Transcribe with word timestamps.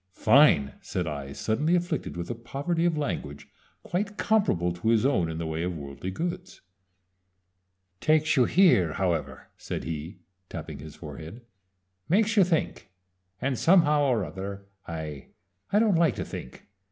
"Fine!" 0.15 0.73
said 0.81 1.05
I, 1.05 1.31
suddenly 1.31 1.75
afflicted 1.75 2.17
with 2.17 2.31
a 2.31 2.33
poverty 2.33 2.85
of 2.85 2.97
language 2.97 3.47
quite 3.83 4.17
comparable 4.17 4.73
to 4.73 4.89
his 4.89 5.05
own 5.05 5.29
in 5.29 5.37
the 5.37 5.45
way 5.45 5.61
of 5.61 5.77
worldly 5.77 6.09
goods. 6.09 6.61
"Takes 7.99 8.35
you 8.35 8.45
here, 8.45 8.93
however," 8.93 9.49
said 9.57 9.83
he, 9.83 10.21
tapping 10.49 10.79
his 10.79 10.95
forehead. 10.95 11.45
"Makes 12.09 12.35
you 12.35 12.43
think 12.43 12.89
and 13.39 13.59
somehow 13.59 14.01
or 14.05 14.25
other 14.25 14.65
I 14.87 15.27
I 15.71 15.77
don't 15.77 15.93
like 15.97 16.15
to 16.15 16.25
think. 16.25 16.65